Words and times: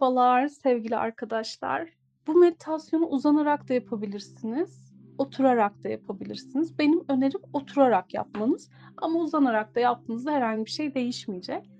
Merhabalar 0.00 0.48
sevgili 0.48 0.96
arkadaşlar. 0.96 1.88
Bu 2.26 2.34
meditasyonu 2.34 3.06
uzanarak 3.06 3.68
da 3.68 3.74
yapabilirsiniz, 3.74 4.94
oturarak 5.18 5.84
da 5.84 5.88
yapabilirsiniz. 5.88 6.78
Benim 6.78 7.04
önerim 7.08 7.40
oturarak 7.52 8.14
yapmanız 8.14 8.70
ama 8.96 9.20
uzanarak 9.20 9.74
da 9.74 9.80
yaptığınızda 9.80 10.32
herhangi 10.32 10.64
bir 10.64 10.70
şey 10.70 10.94
değişmeyecek. 10.94 11.70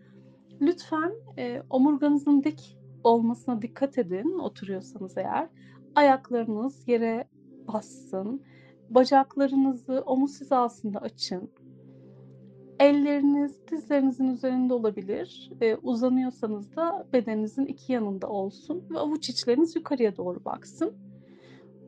Lütfen 0.61 1.13
e, 1.39 1.63
omurganızın 1.71 2.43
dik 2.43 2.79
olmasına 3.05 3.63
dikkat 3.63 3.99
edin 3.99 4.39
oturuyorsanız 4.39 5.19
eğer. 5.19 5.49
Ayaklarınız 5.95 6.89
yere 6.89 7.29
bassın. 7.69 8.43
Bacaklarınızı 8.91 10.03
omuz 10.07 10.41
hizasında 10.41 10.99
açın. 10.99 11.51
Elleriniz 12.81 13.69
dizlerinizin 13.71 14.29
üzerinde 14.29 14.75
olabilir. 14.75 15.53
Ee, 15.61 15.77
uzanıyorsanız 15.77 16.77
da 16.77 17.07
bedeninizin 17.13 17.67
iki 17.67 17.93
yanında 17.93 18.29
olsun 18.29 18.85
ve 18.91 18.99
avuç 18.99 19.29
içleriniz 19.29 19.77
yukarıya 19.77 20.17
doğru 20.17 20.45
baksın. 20.45 20.95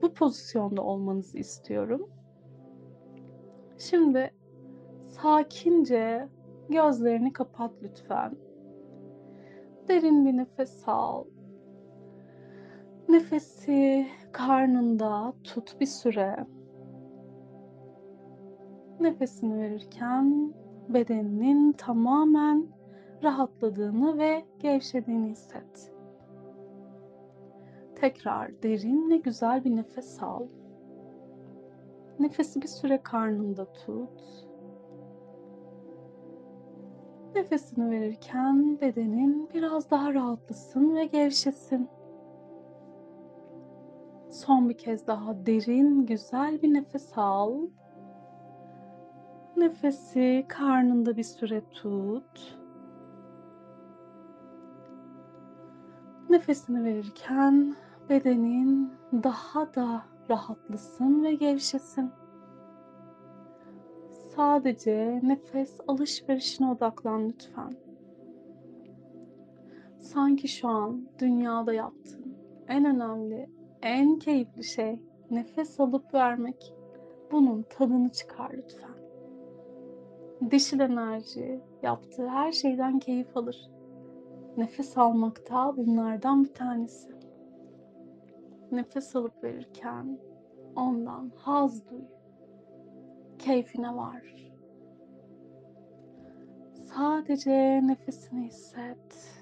Bu 0.02 0.14
pozisyonda 0.14 0.82
olmanızı 0.82 1.38
istiyorum. 1.38 2.08
Şimdi 3.78 4.30
sakince 5.08 6.28
gözlerini 6.68 7.32
kapat 7.32 7.72
lütfen. 7.82 8.36
Derin 9.88 10.26
bir 10.26 10.36
nefes 10.36 10.88
al. 10.88 11.24
Nefesi 13.08 14.06
karnında 14.32 15.34
tut 15.44 15.80
bir 15.80 15.86
süre. 15.86 16.46
Nefesini 19.00 19.58
verirken 19.58 20.54
bedeninin 20.88 21.72
tamamen 21.72 22.66
rahatladığını 23.22 24.18
ve 24.18 24.44
gevşediğini 24.58 25.30
hisset. 25.30 25.92
Tekrar 27.94 28.62
derin 28.62 29.10
ve 29.10 29.16
güzel 29.16 29.64
bir 29.64 29.76
nefes 29.76 30.22
al. 30.22 30.46
Nefesi 32.18 32.62
bir 32.62 32.68
süre 32.68 33.02
karnında 33.02 33.72
tut. 33.72 34.46
Nefesini 37.34 37.90
verirken 37.90 38.80
bedenin 38.80 39.48
biraz 39.54 39.90
daha 39.90 40.14
rahatlasın 40.14 40.94
ve 40.94 41.06
gevşesin. 41.06 41.88
Son 44.30 44.68
bir 44.68 44.78
kez 44.78 45.06
daha 45.06 45.46
derin, 45.46 46.06
güzel 46.06 46.62
bir 46.62 46.74
nefes 46.74 47.18
al. 47.18 47.60
Nefesi 49.62 50.44
karnında 50.48 51.16
bir 51.16 51.22
süre 51.22 51.62
tut. 51.70 52.58
Nefesini 56.30 56.84
verirken 56.84 57.76
bedenin 58.08 58.92
daha 59.12 59.74
da 59.74 60.02
rahatlasın 60.30 61.24
ve 61.24 61.34
gevşesin. 61.34 62.10
Sadece 64.36 65.20
nefes 65.22 65.80
alışverişine 65.88 66.70
odaklan 66.70 67.28
lütfen. 67.28 67.72
Sanki 70.00 70.48
şu 70.48 70.68
an 70.68 71.08
dünyada 71.18 71.72
yaptığın 71.72 72.36
en 72.68 72.84
önemli, 72.84 73.50
en 73.82 74.18
keyifli 74.18 74.64
şey 74.64 75.02
nefes 75.30 75.80
alıp 75.80 76.14
vermek. 76.14 76.74
Bunun 77.32 77.62
tadını 77.62 78.12
çıkar 78.12 78.50
lütfen. 78.52 79.01
Dişil 80.50 80.80
enerji 80.80 81.60
yaptığı 81.82 82.28
her 82.28 82.52
şeyden 82.52 82.98
keyif 82.98 83.36
alır. 83.36 83.70
Nefes 84.56 84.98
almakta 84.98 85.76
bunlardan 85.76 86.44
bir 86.44 86.54
tanesi. 86.54 87.12
Nefes 88.72 89.16
alıp 89.16 89.44
verirken 89.44 90.18
ondan 90.76 91.32
haz 91.36 91.90
duy. 91.90 92.04
Keyfine 93.38 93.96
var. 93.96 94.52
Sadece 96.84 97.80
nefesini 97.86 98.46
hisset. 98.46 99.32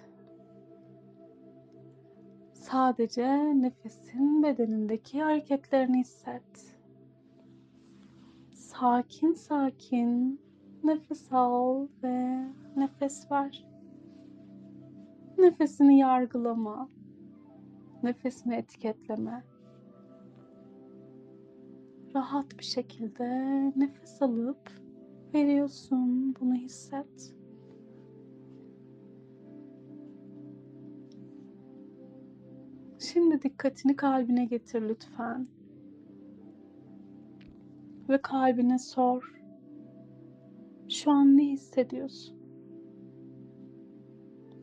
Sadece 2.52 3.26
nefesin 3.60 4.42
bedenindeki 4.42 5.22
hareketlerini 5.22 6.00
hisset. 6.00 6.76
Sakin 8.52 9.32
sakin 9.32 10.41
Nefes 10.84 11.32
al 11.32 11.88
ve 12.02 12.44
nefes 12.76 13.30
ver. 13.30 13.66
Nefesini 15.38 15.98
yargılama. 15.98 16.88
Nefesini 18.02 18.54
etiketleme. 18.54 19.44
Rahat 22.14 22.58
bir 22.58 22.64
şekilde 22.64 23.28
nefes 23.76 24.22
alıp 24.22 24.70
veriyorsun. 25.34 26.34
Bunu 26.40 26.54
hisset. 26.54 27.34
Şimdi 32.98 33.42
dikkatini 33.42 33.96
kalbine 33.96 34.44
getir 34.44 34.82
lütfen. 34.82 35.48
Ve 38.08 38.22
kalbine 38.22 38.78
sor. 38.78 39.39
Şu 40.90 41.10
an 41.10 41.36
ne 41.36 41.44
hissediyorsun? 41.44 42.36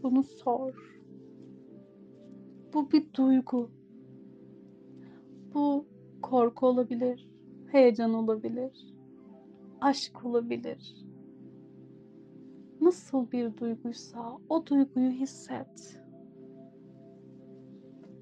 Bunu 0.03 0.23
sor. 0.23 0.97
Bu 2.73 2.91
bir 2.91 3.13
duygu. 3.13 3.69
Bu 5.53 5.85
korku 6.21 6.67
olabilir, 6.67 7.29
heyecan 7.71 8.13
olabilir, 8.13 8.93
aşk 9.81 10.25
olabilir. 10.25 11.05
Nasıl 12.81 13.31
bir 13.31 13.57
duyguysa 13.57 14.38
o 14.49 14.65
duyguyu 14.65 15.11
hisset. 15.11 16.01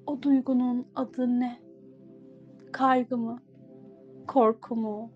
O 0.06 0.22
duygunun 0.22 0.86
adı 0.94 1.40
ne? 1.40 1.60
Kaygı 2.72 3.18
mı? 3.18 3.42
Korku 4.26 4.76
mu? 4.76 5.10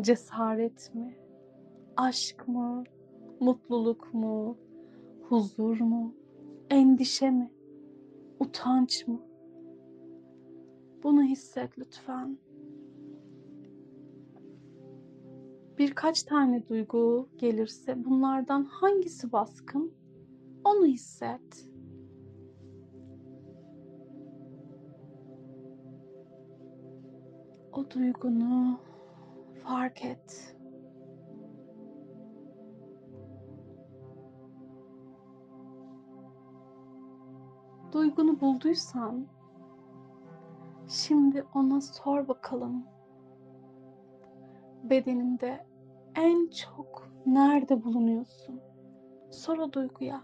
Cesaret 0.00 0.94
mi? 0.94 1.21
Aşk 1.96 2.48
mı, 2.48 2.84
mutluluk 3.40 4.14
mu, 4.14 4.56
huzur 5.28 5.80
mu, 5.80 6.14
endişe 6.70 7.30
mi, 7.30 7.50
utanç 8.40 9.08
mı? 9.08 9.20
Bunu 11.02 11.22
hisset 11.22 11.78
lütfen. 11.78 12.38
Birkaç 15.78 16.22
tane 16.22 16.68
duygu 16.68 17.28
gelirse 17.36 18.04
bunlardan 18.04 18.64
hangisi 18.64 19.32
baskın? 19.32 19.92
Onu 20.64 20.86
hisset. 20.86 21.68
O 27.72 27.90
duygunu 27.90 28.80
fark 29.64 30.04
et. 30.04 30.56
Duygunu 37.92 38.40
bulduysan 38.40 39.26
şimdi 40.88 41.44
ona 41.54 41.80
sor 41.80 42.28
bakalım. 42.28 42.84
Bedeninde 44.82 45.66
en 46.14 46.50
çok 46.50 47.12
nerede 47.26 47.84
bulunuyorsun? 47.84 48.60
Sor 49.30 49.58
o 49.58 49.72
duyguya. 49.72 50.22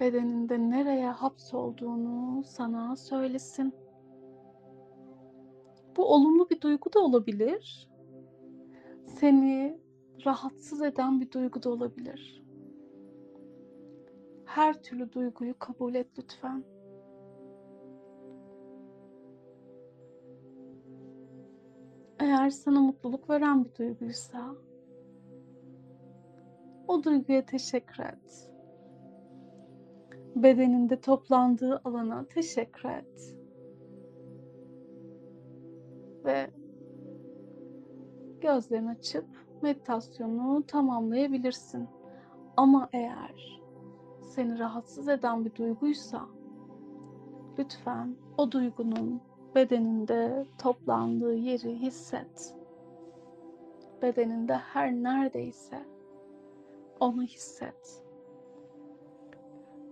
Bedeninde 0.00 0.58
nereye 0.58 1.10
hapsolduğunu 1.10 2.44
sana 2.44 2.96
söylesin. 2.96 3.74
Bu 5.96 6.14
olumlu 6.14 6.50
bir 6.50 6.60
duygu 6.60 6.92
da 6.92 7.00
olabilir. 7.00 7.88
Seni 9.06 9.80
rahatsız 10.26 10.82
eden 10.82 11.20
bir 11.20 11.30
duygu 11.30 11.62
da 11.62 11.70
olabilir. 11.70 12.43
Her 14.54 14.82
türlü 14.82 15.12
duyguyu 15.12 15.58
kabul 15.58 15.94
et 15.94 16.06
lütfen. 16.18 16.64
Eğer 22.20 22.50
sana 22.50 22.80
mutluluk 22.80 23.30
veren 23.30 23.64
bir 23.64 23.74
duyguysa 23.74 24.54
o 26.88 27.02
duyguya 27.02 27.46
teşekkür 27.46 28.04
et. 28.04 28.50
Bedeninde 30.36 31.00
toplandığı 31.00 31.80
alana 31.84 32.24
teşekkür 32.24 32.88
et. 32.88 33.36
Ve 36.24 36.50
gözlerini 38.40 38.90
açıp 38.90 39.26
meditasyonu 39.62 40.66
tamamlayabilirsin. 40.66 41.88
Ama 42.56 42.88
eğer 42.92 43.63
seni 44.34 44.58
rahatsız 44.58 45.08
eden 45.08 45.44
bir 45.44 45.54
duyguysa 45.54 46.26
lütfen 47.58 48.16
o 48.38 48.52
duygunun 48.52 49.20
bedeninde 49.54 50.46
toplandığı 50.58 51.34
yeri 51.34 51.80
hisset. 51.80 52.54
Bedeninde 54.02 54.54
her 54.54 54.92
neredeyse 54.92 55.84
onu 57.00 57.22
hisset. 57.22 58.02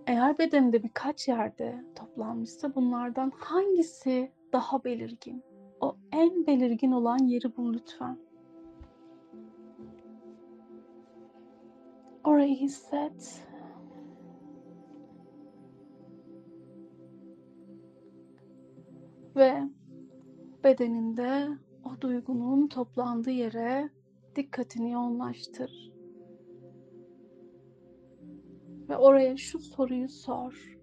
Eğer 0.07 0.37
bedeninde 0.37 0.83
birkaç 0.83 1.27
yerde 1.27 1.83
toplanmışsa 1.95 2.75
bunlardan 2.75 3.31
hangisi 3.37 4.31
daha 4.53 4.83
belirgin? 4.83 5.43
O 5.81 5.95
en 6.11 6.47
belirgin 6.47 6.91
olan 6.91 7.17
yeri 7.17 7.57
bul 7.57 7.73
lütfen. 7.73 8.17
Orayı 12.23 12.55
hisset. 12.55 13.52
Ve 19.35 19.63
bedeninde 20.63 21.47
o 21.85 22.01
duygunun 22.01 22.67
toplandığı 22.67 23.31
yere 23.31 23.89
dikkatini 24.35 24.91
yoğunlaştır. 24.91 25.91
Ve 28.89 28.97
oraya 28.97 29.37
şu 29.37 29.59
soruyu 29.59 30.09
sor. 30.09 30.77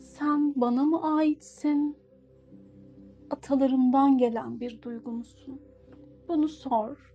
Sen 0.00 0.60
bana 0.60 0.84
mı 0.84 1.16
aitsin? 1.16 1.96
Atalarımdan 3.30 4.18
gelen 4.18 4.60
bir 4.60 4.82
duygu 4.82 5.10
musun? 5.10 5.60
Bunu 6.28 6.48
sor. 6.48 7.14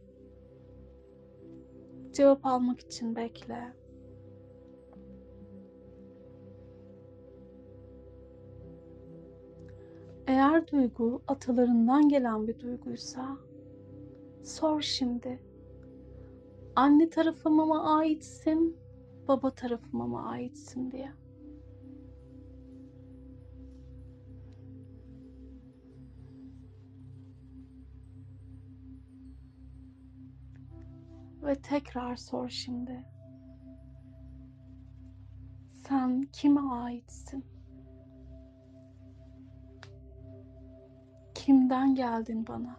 Cevap 2.11 2.45
almak 2.45 2.79
için 2.79 3.15
bekle. 3.15 3.82
Eğer 10.53 10.67
duygu 10.67 11.23
atalarından 11.27 12.09
gelen 12.09 12.47
bir 12.47 12.59
duyguysa 12.59 13.37
sor 14.43 14.81
şimdi. 14.81 15.39
Anne 16.75 17.09
tarafıma 17.09 17.65
mı 17.65 17.97
aitsin, 17.97 18.77
baba 19.27 19.55
tarafıma 19.55 20.07
mı 20.07 20.29
aitsin 20.29 20.91
diye. 20.91 21.11
Ve 31.43 31.55
tekrar 31.61 32.15
sor 32.15 32.49
şimdi. 32.49 33.05
Sen 35.87 36.21
kime 36.21 36.61
aitsin? 36.61 37.52
Kimden 41.43 41.95
geldin 41.95 42.47
bana? 42.47 42.75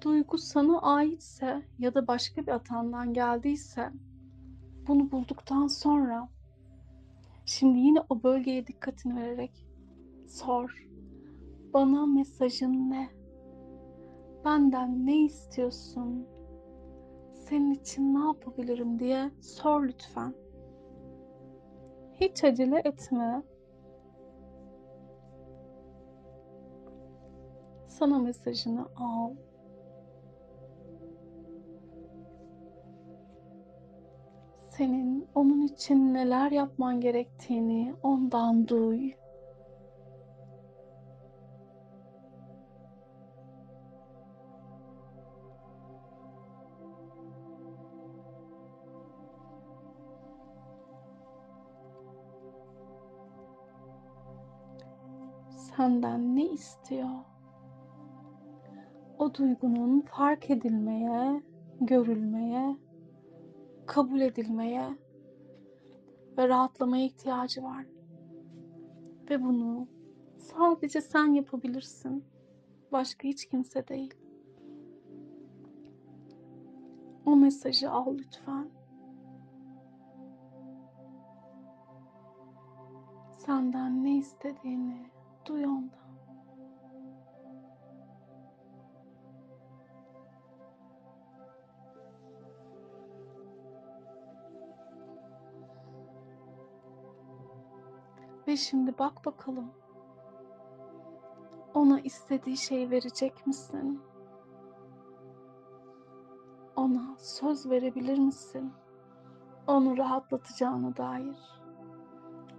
Duygu 0.00 0.38
sana 0.38 0.78
aitse 0.78 1.62
ya 1.78 1.94
da 1.94 2.06
başka 2.06 2.42
bir 2.42 2.48
atandan 2.52 3.14
geldiyse 3.14 3.92
bunu 4.88 5.10
bulduktan 5.12 5.66
sonra 5.66 6.28
şimdi 7.46 7.78
yine 7.78 7.98
o 8.08 8.22
bölgeye 8.22 8.66
dikkatini 8.66 9.16
vererek 9.16 9.66
sor. 10.26 10.86
Bana 11.74 12.06
mesajın 12.06 12.90
ne? 12.90 13.08
Benden 14.44 15.06
ne 15.06 15.16
istiyorsun? 15.24 16.33
Senin 17.48 17.70
için 17.70 18.14
ne 18.14 18.24
yapabilirim 18.24 18.98
diye 18.98 19.30
sor 19.40 19.84
lütfen. 19.84 20.34
Hiç 22.20 22.44
acele 22.44 22.82
etme. 22.84 23.42
Sana 27.88 28.18
mesajını 28.18 28.86
al. 28.96 29.30
Senin 34.68 35.28
onun 35.34 35.62
için 35.62 36.14
neler 36.14 36.50
yapman 36.50 37.00
gerektiğini 37.00 37.94
ondan 38.02 38.68
duy. 38.68 39.12
Senden 55.76 56.36
ne 56.36 56.44
istiyor? 56.44 57.08
O 59.18 59.34
duygunun 59.34 60.00
fark 60.00 60.50
edilmeye, 60.50 61.42
görülmeye, 61.80 62.76
kabul 63.86 64.20
edilmeye 64.20 64.98
ve 66.38 66.48
rahatlamaya 66.48 67.04
ihtiyacı 67.04 67.62
var. 67.62 67.86
Ve 69.30 69.42
bunu 69.42 69.88
sadece 70.38 71.00
sen 71.00 71.26
yapabilirsin. 71.26 72.24
Başka 72.92 73.28
hiç 73.28 73.46
kimse 73.46 73.88
değil. 73.88 74.14
O 77.26 77.36
mesajı 77.36 77.90
al 77.90 78.14
lütfen. 78.18 78.68
Senden 83.38 84.04
ne 84.04 84.16
istediğini 84.16 85.13
duy 85.46 85.66
ondan. 85.66 86.04
Ve 98.48 98.56
şimdi 98.56 98.98
bak 98.98 99.24
bakalım. 99.26 99.72
Ona 101.74 102.00
istediği 102.00 102.56
şeyi 102.56 102.90
verecek 102.90 103.46
misin? 103.46 104.02
Ona 106.76 107.16
söz 107.18 107.70
verebilir 107.70 108.18
misin? 108.18 108.72
Onu 109.66 109.98
rahatlatacağına 109.98 110.96
dair. 110.96 111.36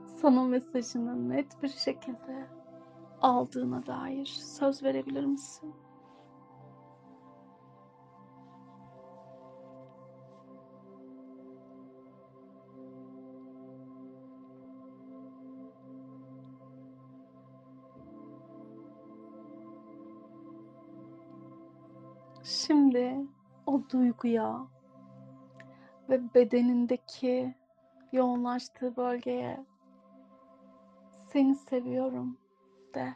Sana 0.05 0.43
mesajını 0.43 1.29
net 1.29 1.63
bir 1.63 1.69
şekilde 1.69 2.47
aldığına 3.21 3.85
dair 3.85 4.25
söz 4.25 4.83
verebilir 4.83 5.25
misin? 5.25 5.75
Şimdi 22.43 23.15
o 23.65 23.81
duyguya 23.91 24.67
ve 26.09 26.33
bedenindeki 26.33 27.55
yoğunlaştığı 28.11 28.95
bölgeye 28.95 29.65
seni 31.27 31.55
seviyorum 31.55 32.37
de. 32.95 33.15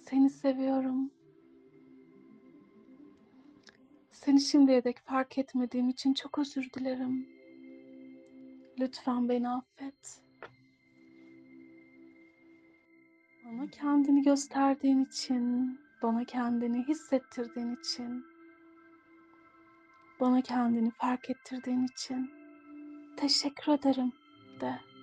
Seni 0.00 0.30
seviyorum. 0.30 1.10
Seni 4.12 4.40
şimdiye 4.40 4.84
dek 4.84 4.98
fark 4.98 5.38
etmediğim 5.38 5.88
için 5.88 6.14
çok 6.14 6.38
özür 6.38 6.70
dilerim. 6.72 7.28
Lütfen 8.80 9.28
beni 9.28 9.48
affet. 9.48 10.22
Bana 13.44 13.70
kendini 13.70 14.22
gösterdiğin 14.22 15.04
için, 15.04 15.78
bana 16.02 16.24
kendini 16.24 16.88
hissettirdiğin 16.88 17.76
için, 17.76 18.24
bana 20.20 20.42
kendini 20.42 20.90
fark 20.90 21.30
ettirdiğin 21.30 21.84
için 21.84 22.30
teşekkür 23.16 23.72
ederim 23.72 24.12
de. 24.60 24.95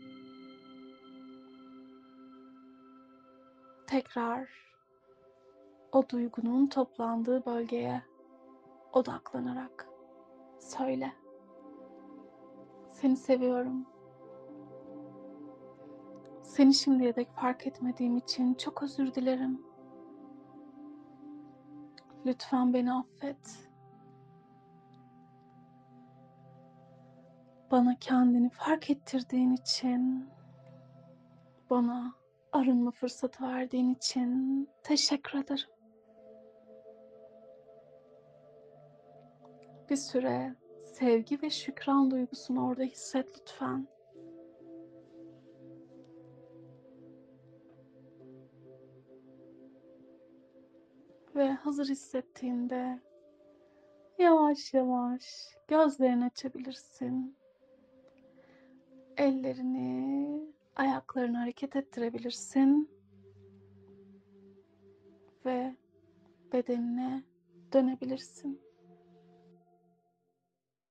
Tekrar 3.93 4.50
o 5.91 6.09
duygunun 6.09 6.67
toplandığı 6.67 7.45
bölgeye 7.45 8.03
odaklanarak 8.93 9.88
söyle. 10.59 11.13
Seni 12.91 13.17
seviyorum. 13.17 13.85
Seni 16.41 16.73
şimdiye 16.73 17.15
dek 17.15 17.31
fark 17.31 17.67
etmediğim 17.67 18.17
için 18.17 18.53
çok 18.53 18.83
özür 18.83 19.13
dilerim. 19.13 19.62
Lütfen 22.25 22.73
beni 22.73 22.93
affet. 22.93 23.69
Bana 27.71 27.95
kendini 28.00 28.50
fark 28.50 28.89
ettirdiğin 28.89 29.53
için, 29.53 30.29
bana 31.69 32.23
arınma 32.53 32.91
fırsatı 32.91 33.43
verdiğin 33.43 33.93
için 33.93 34.69
teşekkür 34.83 35.39
ederim. 35.39 35.69
Bir 39.89 39.95
süre 39.95 40.55
sevgi 40.83 41.41
ve 41.41 41.50
şükran 41.50 42.12
duygusunu 42.12 42.67
orada 42.67 42.83
hisset 42.83 43.39
lütfen. 43.39 43.88
Ve 51.36 51.51
hazır 51.51 51.89
hissettiğinde 51.89 53.00
yavaş 54.17 54.74
yavaş 54.74 55.24
gözlerini 55.67 56.25
açabilirsin. 56.25 57.38
Ellerini, 59.17 60.53
ayaklarını 60.75 61.38
hareket 61.38 61.75
ettirebilirsin. 61.75 62.92
Ve 65.46 65.75
bedenine 66.53 67.24
dönebilirsin. 67.74 68.62